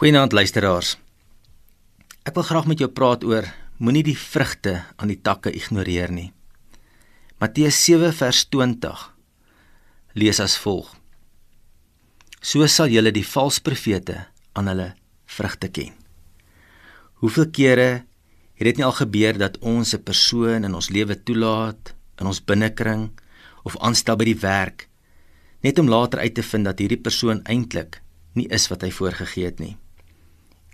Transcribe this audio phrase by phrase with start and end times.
[0.00, 0.94] Goeienaand luisteraars.
[2.24, 3.44] Ek wil graag met jou praat oor
[3.84, 6.30] moenie die vrugte aan die takke ignoreer nie.
[7.36, 9.02] Matteus 7 vers 20
[10.16, 10.86] lees as volg:
[12.40, 14.16] So sal julle die valse profete
[14.56, 14.86] aan hulle
[15.36, 15.92] vrugte ken.
[17.20, 17.90] Hoeveel kere
[18.56, 22.40] het dit nie al gebeur dat ons 'n persoon in ons lewe toelaat in ons
[22.40, 23.10] binnekring
[23.68, 24.88] of aanstel by die werk
[25.60, 28.00] net om later uit te vind dat hierdie persoon eintlik
[28.32, 29.76] nie is wat hy voorgegee het nie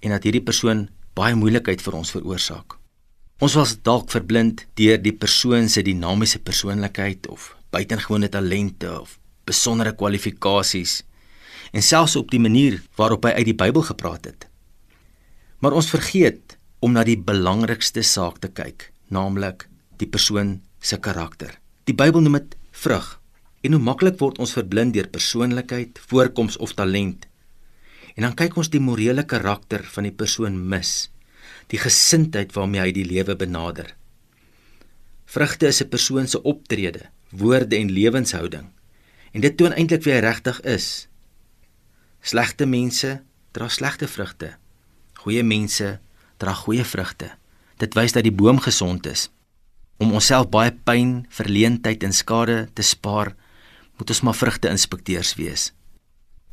[0.03, 0.87] en dat hierdie persoon
[1.17, 2.77] baie moeilikheid vir ons veroorsaak.
[3.41, 9.93] Ons was dalk verblind deur die persoon se dinamiese persoonlikheid of buitengewone talente of besondere
[9.93, 11.03] kwalifikasies
[11.77, 14.47] en selfs op die manier waarop hy uit die Bybel gepraat het.
[15.61, 19.67] Maar ons vergeet om na die belangrikste saak te kyk, naamlik
[20.01, 21.57] die persoon se karakter.
[21.89, 23.17] Die Bybel noem dit vrug.
[23.65, 27.27] En hoe maklik word ons verblind deur persoonlikheid, voorkoms of talent
[28.17, 31.11] En dan kyk ons die morele karakter van die persoon mis,
[31.69, 33.93] die gesindheid waarmee hy die lewe benader.
[35.27, 38.71] Vrugte is 'n persoon se optrede, woorde en lewenshouding.
[39.33, 41.09] En dit toon eintlik wie hy regtig is.
[42.23, 44.57] Slegte mense dra slegte vrugte.
[45.15, 46.01] Goeie mense
[46.37, 47.31] dra goeie vrugte.
[47.77, 49.31] Dit wys dat die boom gesond is.
[49.97, 53.35] Om onsself baie pyn, verleentheid en skade te spaar,
[53.97, 55.73] moet ons maar vrugte-inspekteurs wees.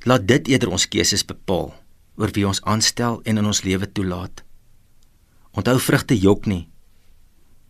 [0.04, 1.70] Laat dit eerder ons keuses bepaal
[2.20, 4.44] oor wie ons aanstel en in ons lewe toelaat.
[5.56, 6.68] Onthou vrugte jok nie.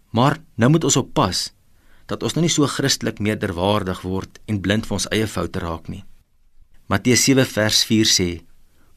[0.09, 1.51] Maar nou moet ons oppas
[2.09, 5.91] dat ons nou nie so Christelik meerderwaardig word en blind vir ons eie foute raak
[5.93, 6.01] nie.
[6.89, 8.29] Matteus 7 vers 4 sê: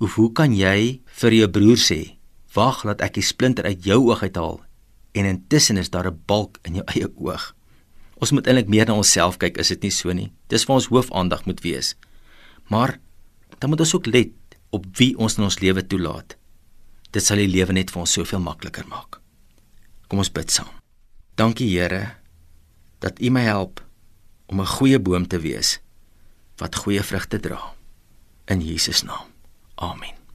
[0.01, 2.17] "Of hoe kan jy vir jou broer sê:
[2.55, 4.61] Wag, laat ek die splinter uit jou oog uithaal
[5.13, 7.55] en intussen is daar 'n balk in jou eie oog?"
[8.17, 10.33] Ons moet eintlik meer na onsself kyk, is dit nie so nie?
[10.49, 11.95] Dis waar ons hoofaandag moet wees.
[12.69, 12.99] Maar
[13.59, 14.33] dan moet ons ook let
[14.71, 16.37] op wie ons in ons lewe toelaat.
[17.11, 19.21] Dit sal die lewe net vir ons soveel makliker maak.
[20.09, 20.71] Kom ons bid saam.
[21.37, 22.17] Dankie Here
[23.05, 23.83] dat U my help
[24.47, 25.81] om 'n goeie boom te wees
[26.57, 27.75] wat goeie vrugte dra.
[28.47, 29.27] In Jesus naam.
[29.75, 30.26] Amen.